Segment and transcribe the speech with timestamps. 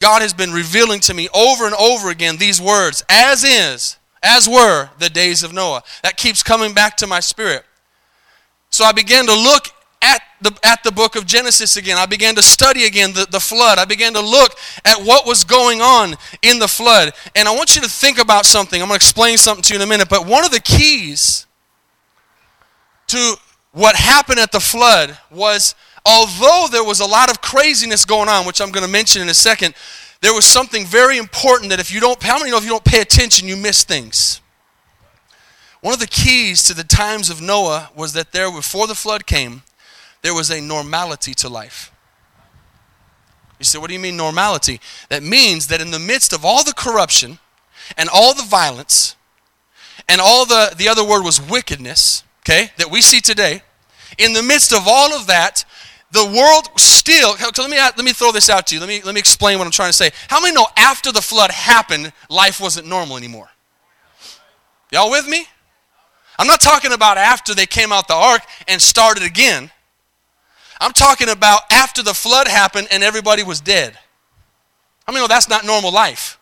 [0.00, 4.48] God has been revealing to me over and over again these words, as is, as
[4.48, 5.82] were the days of Noah.
[6.02, 7.64] That keeps coming back to my spirit.
[8.70, 9.66] So I began to look
[10.02, 11.98] at the, at the book of Genesis again.
[11.98, 13.78] I began to study again the, the flood.
[13.78, 14.52] I began to look
[14.86, 17.12] at what was going on in the flood.
[17.36, 18.80] And I want you to think about something.
[18.80, 20.08] I'm going to explain something to you in a minute.
[20.08, 21.46] But one of the keys
[23.08, 23.34] to
[23.72, 25.74] what happened at the flood was
[26.10, 29.28] although there was a lot of craziness going on, which I'm going to mention in
[29.28, 29.74] a second,
[30.20, 32.84] there was something very important that if you don't, how many know if you don't
[32.84, 34.40] pay attention, you miss things?
[35.80, 39.24] One of the keys to the times of Noah was that there, before the flood
[39.24, 39.62] came,
[40.22, 41.90] there was a normality to life.
[43.58, 44.80] You say, what do you mean normality?
[45.08, 47.38] That means that in the midst of all the corruption
[47.96, 49.16] and all the violence
[50.08, 53.62] and all the, the other word was wickedness, okay, that we see today,
[54.18, 55.64] in the midst of all of that,
[56.12, 58.80] the world still, so let me, let me throw this out to you.
[58.80, 60.10] Let me, let me explain what I'm trying to say.
[60.28, 63.48] How many know after the flood happened, life wasn't normal anymore?
[64.90, 65.46] Y'all with me?
[66.38, 69.70] I'm not talking about after they came out the ark and started again.
[70.80, 73.96] I'm talking about after the flood happened and everybody was dead.
[75.06, 76.38] I mean, no, that's not normal life.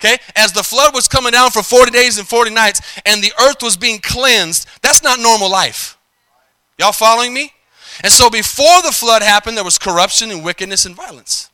[0.00, 0.18] Okay?
[0.34, 3.62] As the flood was coming down for 40 days and 40 nights and the earth
[3.62, 5.96] was being cleansed, that's not normal life.
[6.78, 7.52] Y'all following me?
[8.02, 11.50] And so before the flood happened, there was corruption and wickedness and violence.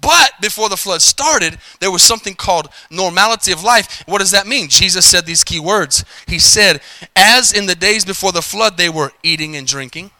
[0.00, 4.02] But before the flood started, there was something called normality of life.
[4.06, 4.68] What does that mean?
[4.68, 6.04] Jesus said these key words.
[6.26, 6.80] He said,
[7.14, 10.10] As in the days before the flood, they were eating and drinking,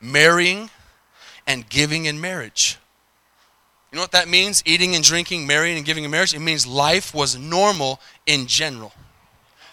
[0.00, 0.70] marrying,
[1.46, 2.78] and giving in marriage.
[3.92, 4.62] You know what that means?
[4.64, 6.34] Eating and drinking, marrying and giving in marriage?
[6.34, 8.92] It means life was normal in general.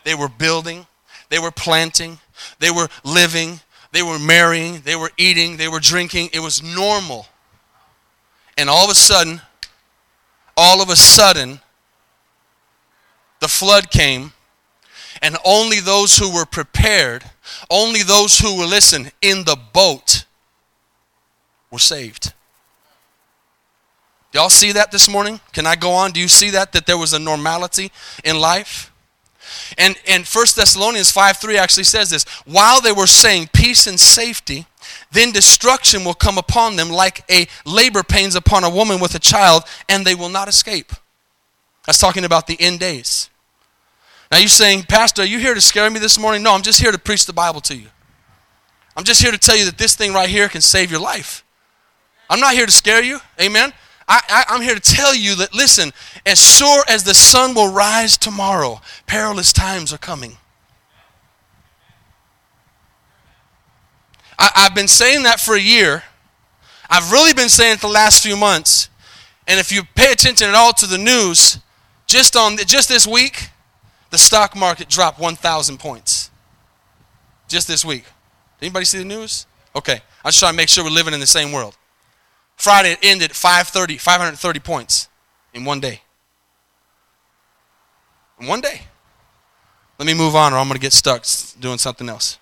[0.04, 0.86] They were building,
[1.30, 2.20] they were planting,
[2.60, 6.30] they were living, they were marrying, they were eating, they were drinking.
[6.34, 7.28] It was normal.
[8.58, 9.42] And all of a sudden,
[10.56, 11.60] all of a sudden,
[13.40, 14.34] the flood came,
[15.22, 17.24] and only those who were prepared,
[17.70, 20.26] only those who were, listen, in the boat
[21.72, 22.34] were saved.
[24.32, 25.40] Y'all see that this morning?
[25.54, 26.12] Can I go on?
[26.12, 26.74] Do you see that?
[26.74, 27.92] That there was a normality
[28.24, 28.89] in life?
[29.78, 34.00] And, and 1 Thessalonians 5 3 actually says this while they were saying peace and
[34.00, 34.66] safety,
[35.12, 39.20] then destruction will come upon them like a labor pains upon a woman with a
[39.20, 40.92] child, and they will not escape.
[41.86, 43.30] That's talking about the end days.
[44.32, 46.44] Now you're saying, Pastor, are you here to scare me this morning?
[46.44, 47.88] No, I'm just here to preach the Bible to you.
[48.96, 51.44] I'm just here to tell you that this thing right here can save your life.
[52.30, 53.20] I'm not here to scare you.
[53.42, 53.74] Amen.
[54.10, 55.94] I, I, am here to tell you that, listen,
[56.26, 60.38] as sure as the sun will rise tomorrow, perilous times are coming.
[64.40, 66.04] I, I've been saying that for a year.
[66.90, 68.90] I've really been saying it the last few months.
[69.48, 71.60] And if you pay attention at all to the news,
[72.08, 73.50] just on just this week,
[74.10, 76.32] the stock market dropped 1,000 points.
[77.48, 78.06] Just this week.
[78.60, 79.46] Anybody see the news?
[79.76, 80.02] Okay.
[80.24, 81.78] I'm just trying to make sure we're living in the same world.
[82.60, 85.08] Friday it ended 530, 530 points
[85.54, 86.02] in one day.
[88.38, 88.82] In one day.
[89.98, 91.24] Let me move on or I'm going to get stuck
[91.60, 92.38] doing something else.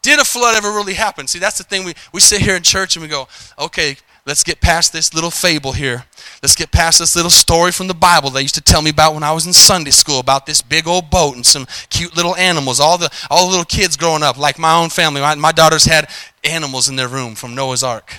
[0.00, 1.26] Did a flood ever really happen?
[1.26, 1.84] See, that's the thing.
[1.84, 3.26] We, we sit here in church and we go,
[3.58, 3.96] okay,
[4.26, 6.04] let's get past this little fable here.
[6.40, 9.14] Let's get past this little story from the Bible they used to tell me about
[9.14, 12.36] when I was in Sunday school about this big old boat and some cute little
[12.36, 12.78] animals.
[12.78, 15.20] All the, all the little kids growing up, like my own family.
[15.20, 16.08] My, my daughters had
[16.44, 18.14] animals in their room from Noah's Ark.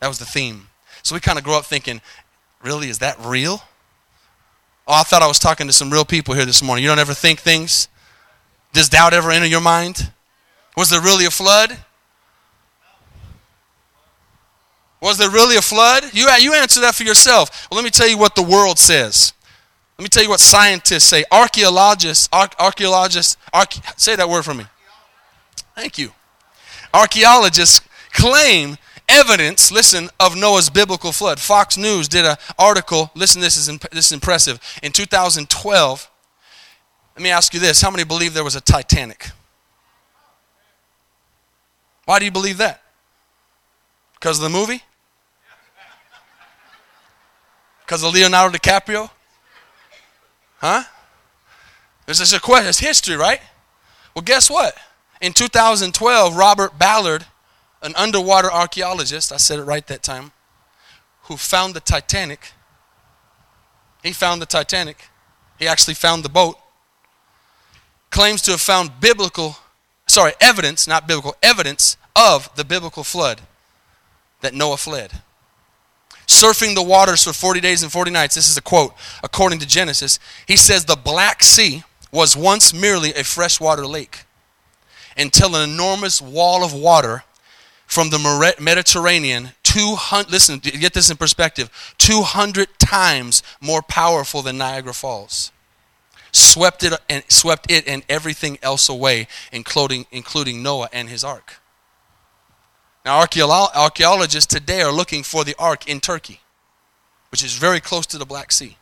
[0.00, 0.68] That was the theme.
[1.02, 2.00] So we kind of grow up thinking,
[2.62, 3.62] really, is that real?
[4.86, 6.82] Oh, I thought I was talking to some real people here this morning.
[6.82, 7.88] You don't ever think things?
[8.72, 10.10] Does doubt ever enter your mind?
[10.76, 11.76] Was there really a flood?
[15.00, 16.04] Was there really a flood?
[16.12, 17.68] You, you answer that for yourself.
[17.70, 19.32] Well, let me tell you what the world says.
[19.98, 21.24] Let me tell you what scientists say.
[21.30, 23.36] Archaeologists, archaeologists,
[23.96, 24.64] say that word for me.
[25.74, 26.12] Thank you.
[26.92, 27.80] Archaeologists
[28.12, 28.76] claim
[29.10, 31.40] evidence, listen, of Noah's biblical flood.
[31.40, 33.10] Fox News did an article.
[33.14, 34.60] Listen, this is, imp- this is impressive.
[34.82, 36.10] In 2012,
[37.16, 39.30] let me ask you this how many believe there was a Titanic?
[42.06, 42.82] Why do you believe that?
[44.14, 44.82] Because of the movie?
[47.84, 49.10] Because of Leonardo DiCaprio?
[50.58, 50.84] Huh?
[52.06, 52.68] This is a question.
[52.68, 53.40] It's history, right?
[54.14, 54.76] Well, guess what?
[55.20, 57.26] In 2012, Robert Ballard
[57.82, 60.32] an underwater archaeologist, I said it right that time,
[61.24, 62.52] who found the Titanic.
[64.02, 65.08] He found the Titanic.
[65.58, 66.56] He actually found the boat.
[68.10, 69.56] Claims to have found biblical,
[70.06, 73.40] sorry, evidence, not biblical, evidence of the biblical flood
[74.40, 75.12] that Noah fled.
[76.26, 78.36] surfing the waters for 40 days and 40 nights.
[78.36, 80.18] This is a quote, according to Genesis.
[80.46, 81.82] He says, The Black Sea
[82.12, 84.24] was once merely a freshwater lake
[85.16, 87.24] until an enormous wall of water
[87.90, 94.94] from the Mediterranean, 200, listen, get this in perspective, 200 times more powerful than Niagara
[94.94, 95.50] Falls,
[96.30, 101.54] swept it and, swept it and everything else away, including, including Noah and his ark.
[103.04, 106.38] Now, archaeologists today are looking for the ark in Turkey,
[107.32, 108.76] which is very close to the Black Sea.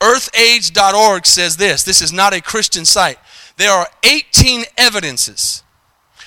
[0.00, 3.18] EarthAge.org says this this is not a Christian site.
[3.56, 5.64] There are 18 evidences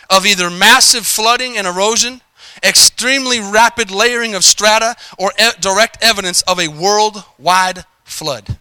[0.10, 2.22] of either massive flooding and erosion,
[2.64, 8.58] extremely rapid layering of strata, or e- direct evidence of a worldwide flood.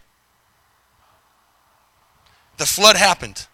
[2.57, 3.47] The flood happened.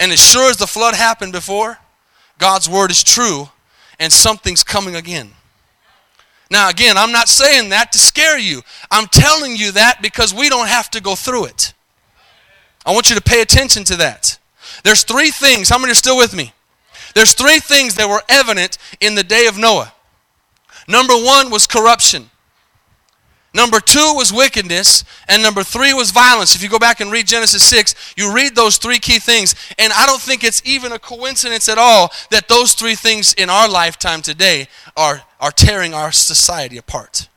[0.00, 1.78] And as sure as the flood happened before,
[2.38, 3.48] God's word is true
[3.98, 5.30] and something's coming again.
[6.50, 8.62] Now, again, I'm not saying that to scare you.
[8.90, 11.72] I'm telling you that because we don't have to go through it.
[12.84, 14.38] I want you to pay attention to that.
[14.84, 15.68] There's three things.
[15.68, 16.52] How many are still with me?
[17.14, 19.92] There's three things that were evident in the day of Noah.
[20.86, 22.30] Number one was corruption.
[23.54, 25.04] Number two was wickedness.
[25.28, 26.54] And number three was violence.
[26.54, 29.54] If you go back and read Genesis 6, you read those three key things.
[29.78, 33.48] And I don't think it's even a coincidence at all that those three things in
[33.48, 37.28] our lifetime today are, are tearing our society apart.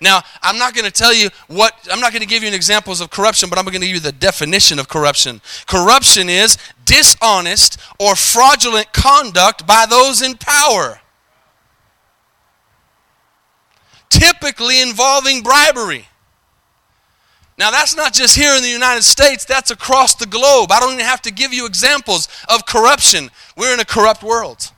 [0.00, 3.00] Now, I'm not going to tell you what, I'm not going to give you examples
[3.00, 5.40] of corruption, but I'm going to give you the definition of corruption.
[5.66, 11.00] Corruption is dishonest or fraudulent conduct by those in power
[14.10, 16.06] typically involving bribery.
[17.58, 20.70] Now, that's not just here in the United States, that's across the globe.
[20.70, 23.30] I don't even have to give you examples of corruption.
[23.56, 24.70] We're in a corrupt world.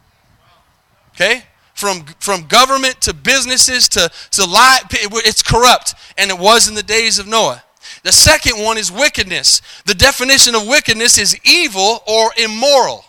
[1.10, 1.44] Okay?
[1.80, 5.94] From, from government to businesses to, to lie, it's corrupt.
[6.18, 7.62] And it was in the days of Noah.
[8.02, 9.62] The second one is wickedness.
[9.86, 13.06] The definition of wickedness is evil or immoral.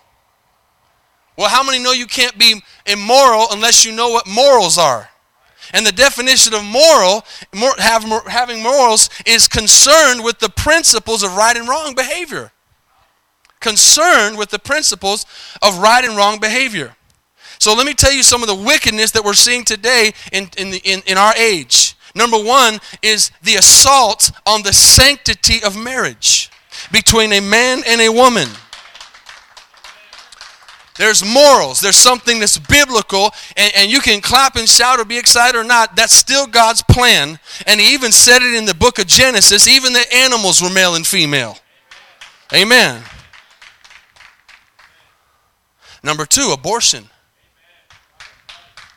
[1.38, 5.09] Well, how many know you can't be immoral unless you know what morals are?
[5.73, 7.25] And the definition of moral,
[7.77, 12.53] having morals, is concerned with the principles of right and wrong behavior.
[13.59, 15.25] Concerned with the principles
[15.62, 16.95] of right and wrong behavior.
[17.62, 20.72] So let me tell you some of the wickedness that we're seeing today in, in,
[20.72, 21.94] the, in, in our age.
[22.16, 26.50] Number one is the assault on the sanctity of marriage
[26.92, 28.48] between a man and a woman.
[30.98, 31.80] There's morals.
[31.80, 35.64] There's something that's biblical, and, and, you can clap and shout or be excited or
[35.64, 35.96] not.
[35.96, 37.38] That's still God's plan.
[37.68, 39.68] And He even said it in the book of Genesis.
[39.68, 41.60] Even the animals were male and female.
[42.52, 43.04] Amen.
[46.04, 47.07] Number two, abortion.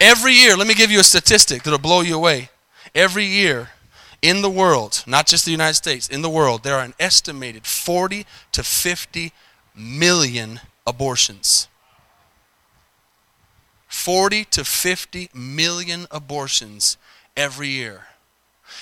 [0.04, 2.50] Every year, let me give you a statistic that'll blow you away.
[2.94, 3.70] Every year
[4.20, 7.66] in the world, not just the United States, in the world, there are an estimated
[7.66, 9.32] 40 to 50
[9.74, 11.68] million abortions.
[13.88, 16.98] 40 to 50 million abortions
[17.34, 18.02] every year.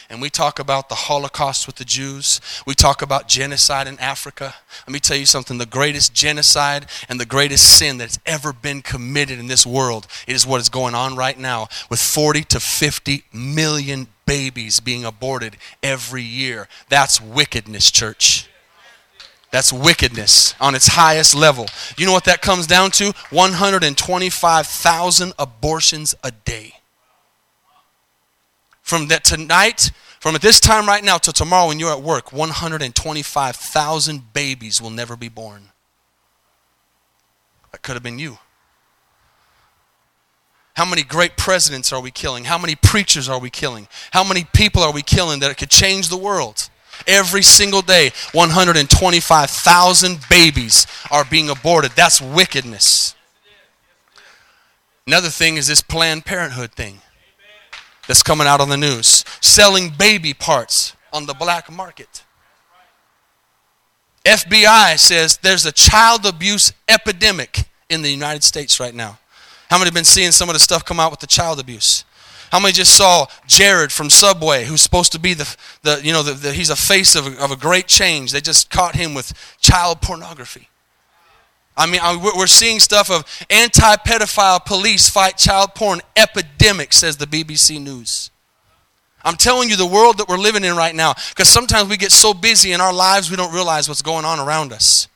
[0.09, 2.41] And we talk about the Holocaust with the Jews.
[2.67, 4.55] We talk about genocide in Africa.
[4.87, 8.83] Let me tell you something the greatest genocide and the greatest sin that's ever been
[8.83, 13.25] committed in this world is what is going on right now with 40 to 50
[13.33, 16.69] million babies being aborted every year.
[16.89, 18.49] That's wickedness, church.
[19.51, 21.67] That's wickedness on its highest level.
[21.99, 23.13] You know what that comes down to?
[23.31, 26.82] 125,000 abortions a day.
[28.83, 32.33] From that tonight, from at this time right now till tomorrow when you're at work,
[32.33, 35.71] 125,000 babies will never be born.
[37.71, 38.39] That could have been you.
[40.75, 42.45] How many great presidents are we killing?
[42.45, 43.89] How many preachers are we killing?
[44.11, 46.71] How many people are we killing that could change the world?
[47.07, 51.93] Every single day, 125,000 babies are being aborted.
[51.93, 53.15] That's wickedness.
[55.07, 57.01] Another thing is this Planned Parenthood thing
[58.13, 62.23] that's coming out on the news selling baby parts on the black market.
[64.27, 69.19] FBI says there's a child abuse epidemic in the United States right now.
[69.71, 72.05] How many have been seeing some of the stuff come out with the child abuse?
[72.51, 76.23] How many just saw Jared from Subway, who's supposed to be the, the you know,
[76.23, 78.33] the, the, he's a face of of a great change.
[78.33, 80.69] They just caught him with child pornography.
[81.77, 82.01] I mean,
[82.37, 88.31] we're seeing stuff of anti pedophile police fight child porn epidemic, says the BBC News.
[89.25, 92.13] I'm telling you the world that we're living in right now, because sometimes we get
[92.13, 95.09] so busy in our lives we don't realize what's going on around us.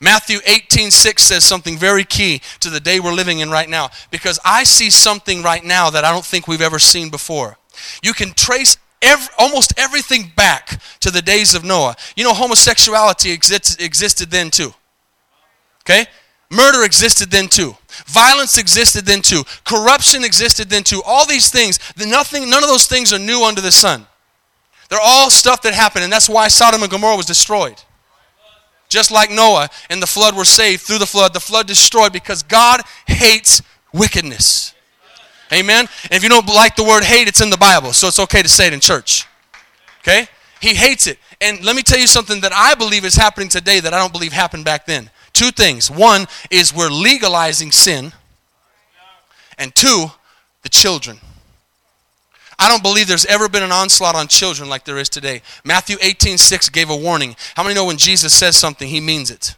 [0.00, 3.88] Matthew 18, 6 says something very key to the day we're living in right now
[4.10, 7.56] because I see something right now that I don't think we've ever seen before.
[8.02, 11.96] You can trace every, almost everything back to the days of Noah.
[12.16, 14.74] You know, homosexuality exist, existed then too.
[15.84, 16.06] Okay?
[16.50, 17.76] Murder existed then too.
[18.06, 19.42] Violence existed then too.
[19.64, 21.02] Corruption existed then too.
[21.04, 24.06] All these things, nothing, none of those things are new under the sun.
[24.88, 27.82] They're all stuff that happened, and that's why Sodom and Gomorrah was destroyed.
[28.88, 32.42] Just like Noah and the flood were saved through the flood, the flood destroyed because
[32.42, 33.62] God hates
[33.92, 34.74] wickedness.
[35.52, 35.88] Amen?
[36.04, 38.42] And if you don't like the word hate, it's in the Bible, so it's okay
[38.42, 39.26] to say it in church.
[40.00, 40.28] Okay?
[40.60, 41.18] He hates it.
[41.40, 44.12] And let me tell you something that I believe is happening today that I don't
[44.12, 45.10] believe happened back then.
[45.34, 45.90] Two things.
[45.90, 48.12] One is we're legalizing sin,
[49.58, 50.06] and two,
[50.62, 51.18] the children.
[52.58, 55.42] I don't believe there's ever been an onslaught on children like there is today.
[55.64, 57.34] Matthew 18, 6 gave a warning.
[57.56, 59.56] How many know when Jesus says something, he means it?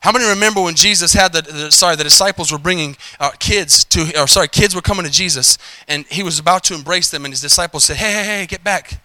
[0.00, 3.84] How many remember when Jesus had the, the sorry, the disciples were bringing uh, kids
[3.84, 7.24] to, or sorry, kids were coming to Jesus, and he was about to embrace them,
[7.24, 9.02] and his disciples said, Hey, hey, hey, get back.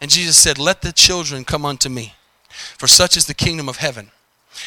[0.00, 2.14] And Jesus said, Let the children come unto me,
[2.48, 4.10] for such is the kingdom of heaven.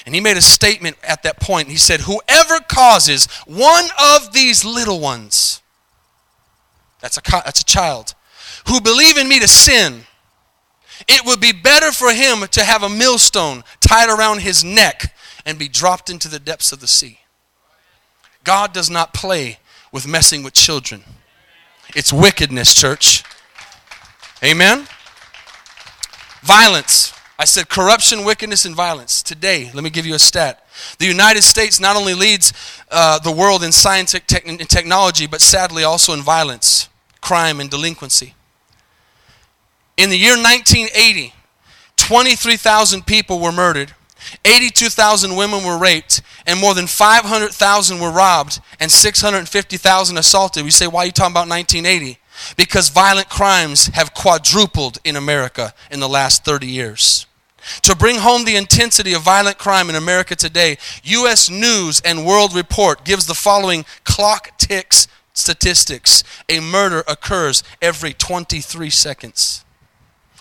[0.06, 1.70] And he made a statement at that point.
[1.70, 5.62] He said, Whoever causes one of these little ones,
[7.01, 8.15] that's a, that's a child,
[8.68, 10.01] who believe in me to sin,
[11.08, 15.15] it would be better for him to have a millstone tied around his neck
[15.46, 17.20] and be dropped into the depths of the sea.
[18.44, 19.60] God does not play
[19.92, 21.04] with messing with children.
[21.96, 23.24] It's wickedness, church.
[24.44, 24.88] Amen?
[26.42, 27.14] Violence.
[27.38, 29.22] I said corruption, wickedness, and violence.
[29.22, 30.65] Today, let me give you a stat.
[31.00, 32.54] The United States not only leads
[32.89, 36.88] uh, the world in science and technology, but sadly also in violence,
[37.20, 38.36] crime, and delinquency.
[39.98, 41.34] In the year 1980,
[41.98, 43.94] 23,000 people were murdered,
[44.44, 50.63] 82,000 women were raped, and more than 500,000 were robbed, and 650,000 assaulted.
[50.63, 52.20] We say, why are you talking about 1980?
[52.58, 57.25] Because violent crimes have quadrupled in America in the last 30 years.
[57.82, 61.50] To bring home the intensity of violent crime in America today, U.S.
[61.50, 66.24] News and World Report gives the following clock ticks statistics.
[66.50, 69.65] A murder occurs every 23 seconds.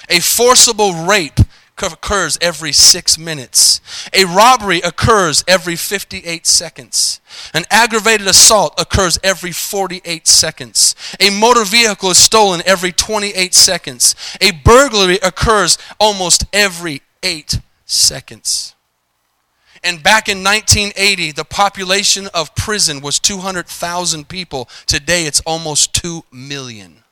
[0.08, 1.40] A forcible rape
[1.82, 3.80] occurs every six minutes.
[4.12, 7.20] A robbery occurs every 58 seconds.
[7.52, 10.94] An aggravated assault occurs every 48 seconds.
[11.20, 14.14] A motor vehicle is stolen every 28 seconds.
[14.40, 18.74] A burglary occurs almost every eight seconds.
[19.82, 24.68] And back in 1980, the population of prison was 200,000 people.
[24.86, 27.03] Today, it's almost 2 million.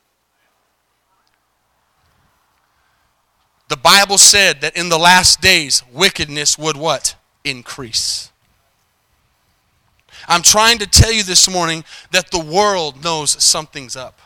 [3.69, 7.15] The Bible said that in the last days, wickedness would what?
[7.43, 8.31] Increase.
[10.27, 14.19] I'm trying to tell you this morning that the world knows something's up.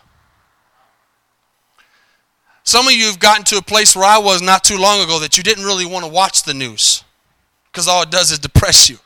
[2.63, 5.19] Some of you have gotten to a place where I was not too long ago
[5.19, 7.03] that you didn't really want to watch the news
[7.71, 8.97] because all it does is depress you.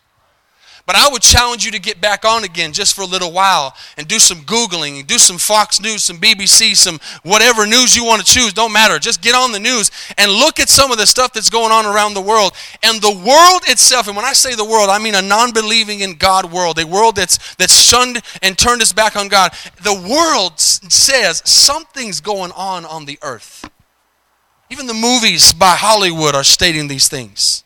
[0.91, 3.77] But I would challenge you to get back on again just for a little while
[3.95, 8.03] and do some Googling and do some Fox News, some BBC, some whatever news you
[8.03, 8.51] want to choose.
[8.51, 8.99] Don't matter.
[8.99, 11.85] Just get on the news and look at some of the stuff that's going on
[11.85, 12.51] around the world.
[12.83, 16.01] And the world itself, and when I say the world, I mean a non believing
[16.01, 19.53] in God world, a world that's, that's shunned and turned its back on God.
[19.83, 23.63] The world says something's going on on the earth.
[24.69, 27.63] Even the movies by Hollywood are stating these things.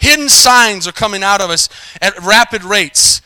[0.00, 1.68] Hidden signs are coming out of us
[2.00, 3.20] at rapid rates.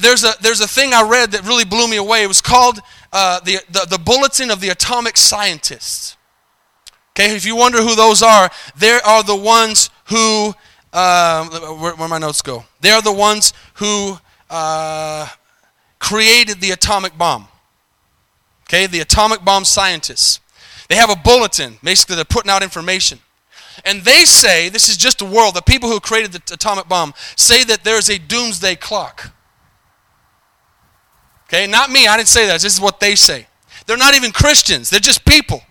[0.00, 2.22] There's a, there's a thing I read that really blew me away.
[2.22, 2.80] It was called
[3.12, 6.16] uh, the, the, the Bulletin of the Atomic Scientists.
[7.10, 10.52] Okay, if you wonder who those are, they are the ones who,
[10.92, 11.48] uh,
[11.80, 12.64] where, where my notes go?
[12.82, 14.18] They are the ones who
[14.50, 15.28] uh,
[15.98, 17.48] created the atomic bomb.
[18.64, 20.40] Okay, the atomic bomb scientists.
[20.88, 21.78] They have a bulletin.
[21.82, 23.20] Basically, they're putting out information.
[23.84, 27.14] And they say, this is just a world, the people who created the atomic bomb
[27.36, 29.32] say that there's a doomsday clock.
[31.48, 32.60] Okay, not me, I didn't say that.
[32.60, 33.46] This is what they say.
[33.86, 35.62] They're not even Christians, they're just people.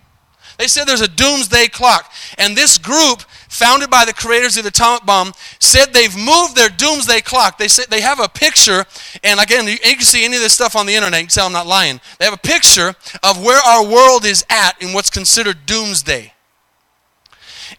[0.58, 2.10] They said there's a doomsday clock.
[2.38, 6.70] And this group, founded by the creators of the atomic bomb, said they've moved their
[6.70, 7.58] doomsday clock.
[7.58, 8.86] They said they have a picture,
[9.22, 11.20] and again, you can see any of this stuff on the internet.
[11.20, 12.00] You can tell I'm not lying.
[12.18, 16.32] They have a picture of where our world is at in what's considered doomsday.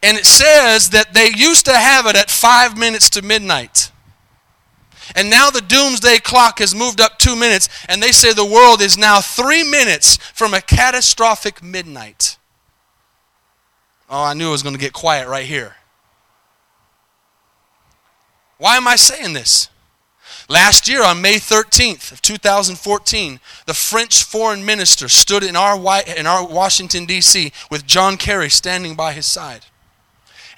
[0.04, 3.92] And it says that they used to have it at five minutes to midnight.
[5.16, 8.82] And now the doomsday clock has moved up two minutes, and they say the world
[8.82, 12.38] is now three minutes from a catastrophic midnight.
[14.10, 15.76] Oh, I knew it was going to get quiet right here.
[18.58, 19.70] Why am I saying this?
[20.50, 26.26] Last year on May 13th of 2014, the French foreign minister stood in our, in
[26.26, 27.52] our Washington, D.C.
[27.70, 29.66] with John Kerry standing by his side.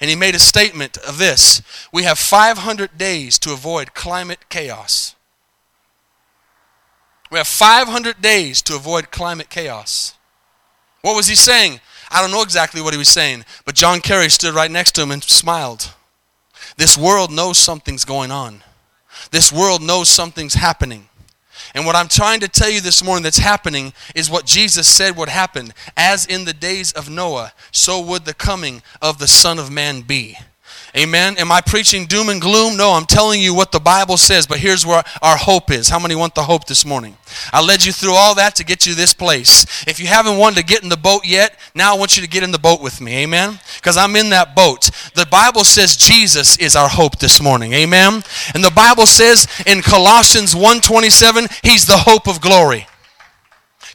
[0.00, 5.14] And he made a statement of this We have 500 days to avoid climate chaos.
[7.30, 10.14] We have 500 days to avoid climate chaos.
[11.02, 11.80] What was he saying?
[12.10, 15.02] I don't know exactly what he was saying, but John Kerry stood right next to
[15.02, 15.92] him and smiled.
[16.76, 18.64] This world knows something's going on.
[19.30, 21.09] This world knows something's happening.
[21.74, 25.16] And what I'm trying to tell you this morning that's happening is what Jesus said
[25.16, 25.72] would happen.
[25.96, 30.02] As in the days of Noah, so would the coming of the Son of Man
[30.02, 30.36] be.
[30.96, 31.38] Amen.
[31.38, 32.76] Am I preaching doom and gloom?
[32.76, 35.88] No, I'm telling you what the Bible says, but here's where our hope is.
[35.88, 37.16] How many want the hope this morning?
[37.52, 39.86] I led you through all that to get you this place.
[39.86, 42.28] If you haven't wanted to get in the boat yet, now I want you to
[42.28, 43.18] get in the boat with me.
[43.18, 43.60] Amen.
[43.76, 44.90] Because I'm in that boat.
[45.14, 47.72] The Bible says Jesus is our hope this morning.
[47.72, 48.24] Amen.
[48.54, 52.88] And the Bible says in Colossians 1:27, he's the hope of glory.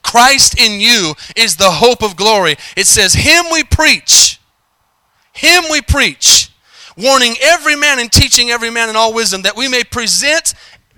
[0.02, 2.56] Christ in you is the hope of glory.
[2.78, 4.40] It says, Him we preach.
[5.34, 6.45] Him we preach
[6.98, 10.54] warning every man and teaching every man in all wisdom, that we may present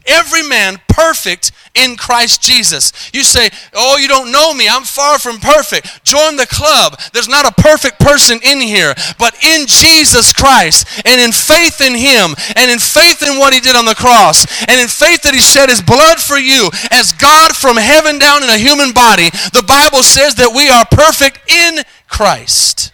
[0.08, 2.92] every man perfect in Christ Jesus.
[3.14, 4.68] You say, Oh, you don't know me.
[4.68, 6.04] I'm far from perfect.
[6.04, 7.00] Join the club.
[7.14, 11.94] There's not a perfect person in here, but in Jesus Christ and in faith in
[11.94, 15.34] Him and in faith in what He did on the cross and in faith that
[15.34, 19.30] He shed His blood for you as God from heaven down in a human body,
[19.54, 22.94] the Bible says that we are perfect in Christ.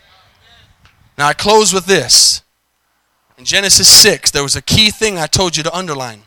[1.18, 2.42] Now I close with this.
[3.44, 6.22] In Genesis 6, there was a key thing I told you to underline.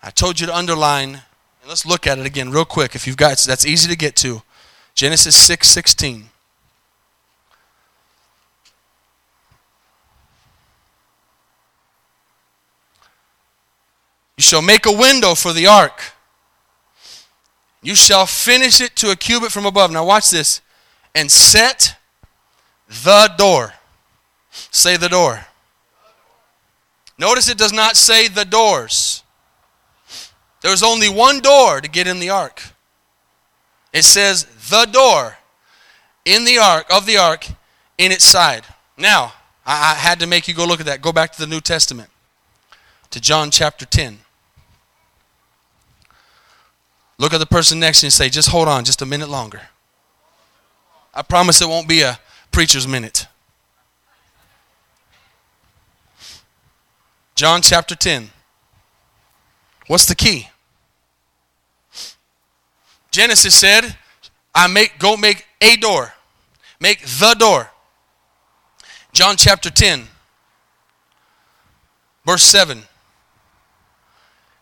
[0.00, 3.16] I told you to underline, and let's look at it again real quick if you've
[3.16, 4.42] got that's easy to get to.
[4.94, 6.30] Genesis 6 16.
[14.36, 16.12] You shall make a window for the ark.
[17.82, 19.90] You shall finish it to a cubit from above.
[19.90, 20.60] Now, watch this.
[21.12, 21.96] And set
[22.86, 23.72] the door.
[24.52, 25.47] Say the door.
[27.18, 29.24] Notice it does not say the doors.
[30.60, 32.62] There was only one door to get in the ark.
[33.92, 35.38] It says the door
[36.24, 37.48] in the ark of the ark
[37.96, 38.64] in its side.
[38.96, 39.32] Now,
[39.66, 41.00] I, I had to make you go look at that.
[41.00, 42.10] Go back to the New Testament
[43.10, 44.18] to John chapter 10.
[47.18, 49.28] Look at the person next to you and say, just hold on just a minute
[49.28, 49.62] longer.
[51.12, 52.20] I promise it won't be a
[52.52, 53.26] preacher's minute.
[57.38, 58.30] John chapter 10.
[59.86, 60.48] What's the key?
[63.12, 63.94] Genesis said,
[64.52, 66.14] I make go make a door.
[66.80, 67.70] Make the door.
[69.12, 70.08] John chapter 10
[72.26, 72.82] verse 7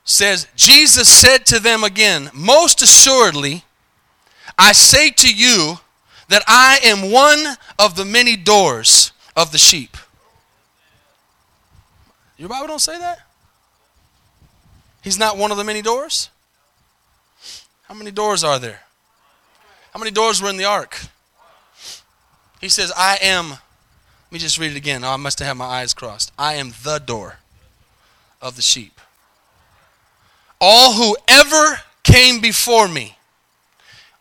[0.04, 3.64] says Jesus said to them again, most assuredly
[4.58, 5.78] I say to you
[6.28, 9.96] that I am one of the many doors of the sheep.
[12.38, 13.20] Your Bible don't say that?
[15.02, 16.30] He's not one of the many doors?
[17.84, 18.80] How many doors are there?
[19.92, 20.98] How many doors were in the ark?
[22.60, 23.60] He says, I am, let
[24.32, 25.04] me just read it again.
[25.04, 26.32] Oh, I must have had my eyes crossed.
[26.38, 27.38] I am the door
[28.42, 29.00] of the sheep.
[30.60, 33.16] All who ever came before me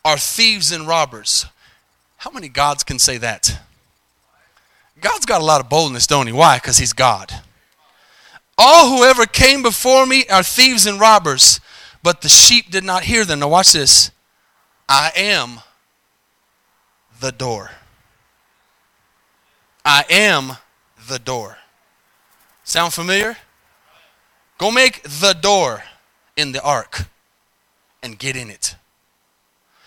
[0.04, 1.48] are thieves and robbers.
[2.18, 3.60] How many gods can say that?
[5.02, 6.34] God's got a lot of boldness, don't he?
[6.34, 6.58] Why?
[6.58, 7.34] Because he's God.
[8.58, 11.60] All who ever came before me are thieves and robbers,
[12.02, 13.40] but the sheep did not hear them.
[13.40, 14.12] Now, watch this.
[14.88, 15.60] I am
[17.20, 17.72] the door.
[19.84, 20.58] I am
[21.08, 21.58] the door.
[22.64, 23.38] Sound familiar?
[24.58, 25.84] Go make the door
[26.38, 27.04] in the ark
[28.02, 28.76] and get in it.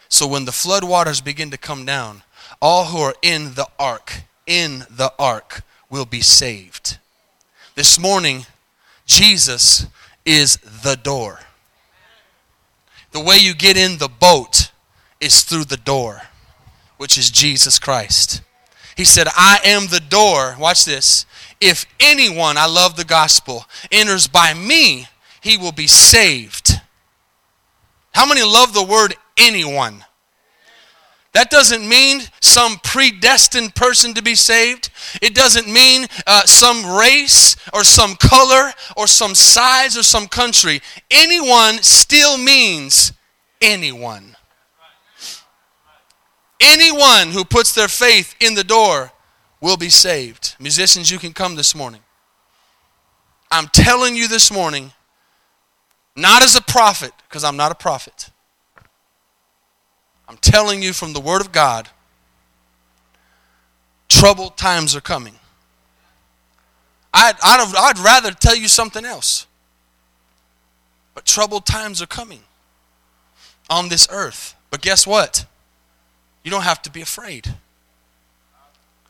[0.09, 2.22] So when the flood waters begin to come down,
[2.61, 6.98] all who are in the ark, in the ark, will be saved.
[7.74, 8.46] This morning,
[9.08, 9.86] Jesus
[10.24, 11.40] is the door.
[13.10, 14.70] The way you get in the boat
[15.20, 16.22] is through the door,
[16.98, 18.42] which is Jesus Christ.
[18.96, 20.56] He said, I am the door.
[20.60, 21.24] Watch this.
[21.60, 25.08] If anyone, I love the gospel, enters by me,
[25.40, 26.80] he will be saved.
[28.12, 30.04] How many love the word anyone?
[31.38, 34.90] That doesn't mean some predestined person to be saved.
[35.22, 40.83] It doesn't mean uh, some race or some color or some size or some country.
[41.12, 43.12] Anyone still means
[43.62, 44.35] anyone.
[46.61, 49.12] Anyone who puts their faith in the door
[49.61, 50.57] will be saved.
[50.59, 52.01] Musicians, you can come this morning.
[53.48, 54.90] I'm telling you this morning,
[56.16, 58.31] not as a prophet, because I'm not a prophet.
[60.28, 61.88] I'm telling you from the Word of God,
[64.08, 65.34] troubled times are coming.
[67.14, 69.46] I'd, I'd, I'd rather tell you something else.
[71.14, 72.40] But troubled times are coming
[73.70, 74.54] on this earth.
[74.70, 75.46] But guess what?
[76.44, 77.54] You don't have to be afraid.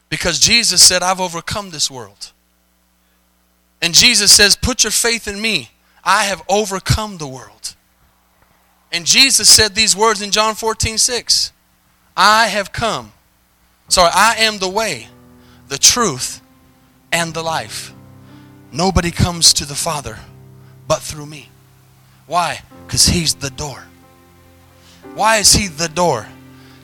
[0.08, 2.32] Because Jesus said, I've overcome this world.
[3.82, 5.70] And Jesus says, Put your faith in me.
[6.02, 7.76] I have overcome the world.
[8.92, 11.52] And Jesus said these words in John 14, 6.
[12.16, 13.12] I have come.
[13.88, 15.08] Sorry, I am the way,
[15.68, 16.40] the truth,
[17.12, 17.92] and the life.
[18.72, 20.18] Nobody comes to the Father
[20.86, 21.48] but through me.
[22.26, 22.62] Why?
[22.86, 23.84] Because He's the door.
[25.14, 26.26] Why is He the door?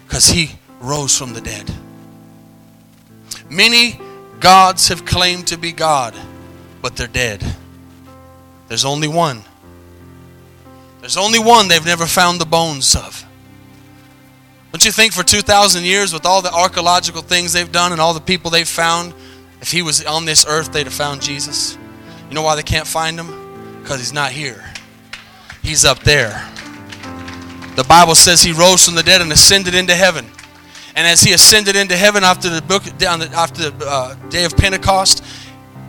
[0.06, 1.70] Because He rose from the dead.
[3.50, 3.98] Many
[4.40, 6.14] gods have claimed to be God,
[6.80, 7.44] but they're dead.
[8.68, 9.42] There's only one.
[11.04, 13.26] There's only one they've never found the bones of.
[14.72, 18.14] Don't you think for 2,000 years, with all the archaeological things they've done and all
[18.14, 19.12] the people they've found,
[19.60, 21.76] if he was on this earth, they'd have found Jesus?
[22.30, 23.82] You know why they can't find him?
[23.82, 24.64] Because he's not here.
[25.62, 26.42] He's up there.
[27.76, 30.24] The Bible says he rose from the dead and ascended into heaven.
[30.96, 35.22] And as he ascended into heaven after the book, after the uh, day of Pentecost,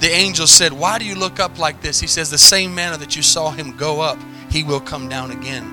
[0.02, 2.02] the angel said, Why do you look up like this?
[2.02, 4.18] He says, The same manner that you saw him go up,
[4.56, 5.66] he will come down again.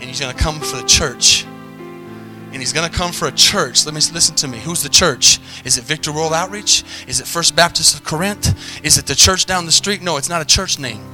[0.00, 1.44] And he's going to come for the church.
[1.44, 3.86] And he's going to come for a church.
[3.86, 4.58] Let me listen to me.
[4.58, 5.38] Who's the church?
[5.64, 6.82] Is it Victor World Outreach?
[7.06, 8.84] Is it First Baptist of Corinth?
[8.84, 10.02] Is it the church down the street?
[10.02, 11.04] No, it's not a church name.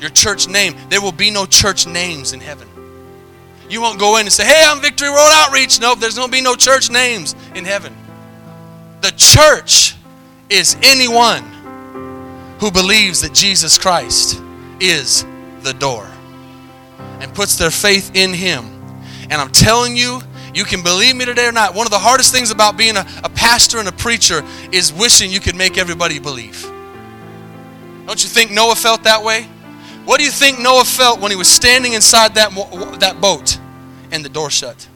[0.00, 0.74] Your church name.
[0.88, 2.66] There will be no church names in heaven.
[3.68, 5.78] You won't go in and say, hey, I'm Victory Road Outreach.
[5.82, 7.94] Nope, there's going to be no church names in heaven.
[9.02, 9.96] The church
[10.48, 11.44] is anyone
[12.58, 14.40] who believes that Jesus Christ
[14.80, 15.26] is
[15.62, 16.08] the door
[17.20, 18.64] and puts their faith in Him.
[19.30, 20.20] And I'm telling you,
[20.54, 21.74] you can believe me today or not.
[21.74, 25.30] One of the hardest things about being a, a pastor and a preacher is wishing
[25.30, 26.62] you could make everybody believe.
[28.06, 29.44] Don't you think Noah felt that way?
[30.04, 32.50] What do you think Noah felt when he was standing inside that,
[33.00, 33.58] that boat?
[34.12, 34.86] and the door shut.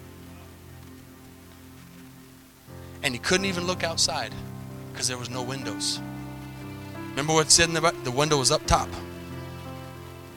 [3.02, 4.32] And he couldn't even look outside
[4.92, 6.00] because there was no windows.
[7.10, 8.88] Remember what it said in the the window was up top.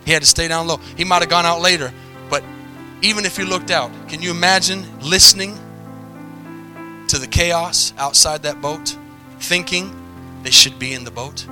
[0.10, 0.78] He had to stay down low.
[0.98, 1.94] He might have gone out later,
[2.32, 2.44] but
[3.04, 5.56] even if he looked out, can you imagine listening
[7.10, 8.98] to the chaos outside that boat,
[9.40, 9.94] thinking
[10.42, 11.46] they should be in the boat?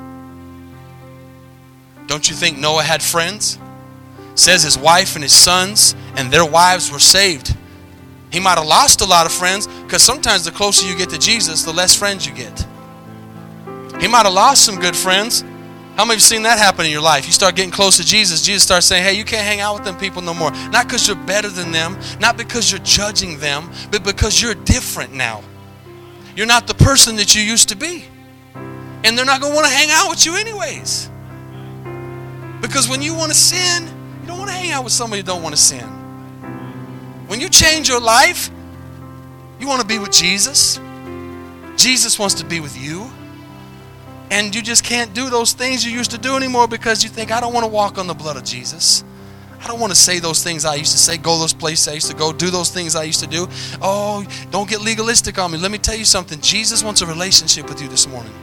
[2.08, 3.60] Don't you think Noah had friends?
[4.34, 7.56] says his wife and his sons and their wives were saved.
[8.32, 11.20] He might have lost a lot of friends because sometimes the closer you get to
[11.20, 12.66] Jesus, the less friends you get.
[14.02, 15.44] He might have lost some good friends.
[15.98, 17.26] How many of you seen that happen in your life?
[17.26, 19.84] You start getting close to Jesus, Jesus starts saying, Hey, you can't hang out with
[19.84, 20.52] them people no more.
[20.70, 25.12] Not because you're better than them, not because you're judging them, but because you're different
[25.12, 25.44] now.
[26.36, 28.06] You're not the person that you used to be.
[29.04, 31.10] And they're not going to want to hang out with you, anyways.
[32.62, 33.88] Because when you want to sin,
[34.22, 35.84] you don't want to hang out with somebody who don't want to sin.
[37.26, 38.52] When you change your life,
[39.60, 40.80] you want to be with Jesus.
[41.76, 43.10] Jesus wants to be with you.
[44.30, 47.32] And you just can't do those things you used to do anymore because you think,
[47.32, 49.04] I don't want to walk on the blood of Jesus.
[49.60, 51.94] I don't want to say those things I used to say, go those places I
[51.94, 53.48] used to go, do those things I used to do.
[53.82, 55.58] Oh, don't get legalistic on me.
[55.58, 56.40] Let me tell you something.
[56.42, 58.34] Jesus wants a relationship with you this morning.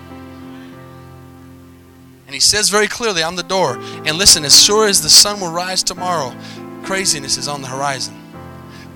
[2.27, 3.77] And he says very clearly, I'm the door.
[3.77, 6.35] And listen, as sure as the sun will rise tomorrow,
[6.83, 8.24] craziness is on the horizon.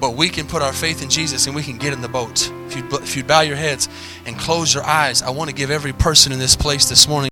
[0.00, 2.50] But we can put our faith in Jesus and we can get in the boat.
[2.68, 3.88] If you if you bow your heads
[4.26, 7.26] and close your eyes, I want to give every person in this place this morning